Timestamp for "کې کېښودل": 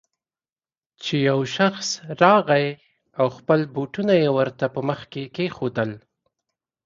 5.11-5.91